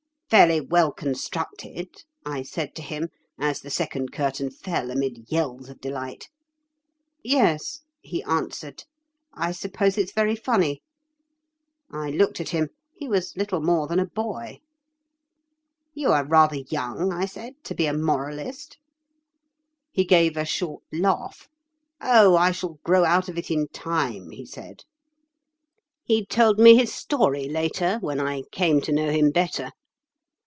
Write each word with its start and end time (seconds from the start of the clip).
'Fairly 0.33 0.61
well 0.61 0.93
constructed,' 0.93 2.05
I 2.25 2.43
said 2.43 2.73
to 2.75 2.81
him, 2.81 3.09
as 3.37 3.59
the 3.59 3.69
second 3.69 4.13
curtain 4.13 4.49
fell 4.49 4.89
amid 4.89 5.29
yells 5.29 5.67
of 5.67 5.81
delight. 5.81 6.29
'Yes,' 7.21 7.81
he 7.99 8.23
answered, 8.23 8.85
'I 9.33 9.51
suppose 9.51 9.97
it's 9.97 10.13
very 10.13 10.37
funny.' 10.37 10.81
I 11.91 12.11
looked 12.11 12.39
at 12.39 12.47
him; 12.51 12.69
he 12.93 13.09
was 13.09 13.35
little 13.35 13.59
more 13.59 13.87
than 13.87 13.99
a 13.99 14.05
boy. 14.05 14.61
'You 15.93 16.11
are 16.13 16.23
rather 16.25 16.59
young,' 16.69 17.11
I 17.11 17.25
said, 17.25 17.61
'to 17.65 17.75
be 17.75 17.85
a 17.85 17.93
moralist.' 17.93 18.77
He 19.91 20.05
gave 20.05 20.37
a 20.37 20.45
short 20.45 20.81
laugh. 20.93 21.49
'Oh! 21.99 22.37
I 22.37 22.51
shall 22.51 22.79
grow 22.85 23.03
out 23.03 23.27
of 23.27 23.37
it 23.37 23.51
in 23.51 23.67
time,' 23.67 24.29
he 24.31 24.45
said. 24.45 24.85
He 26.05 26.25
told 26.25 26.57
me 26.57 26.77
his 26.77 26.93
story 26.93 27.49
later, 27.49 27.97
when 27.99 28.21
I 28.21 28.43
came 28.53 28.79
to 28.79 28.93
know 28.93 29.11
him 29.11 29.31
better. 29.31 29.71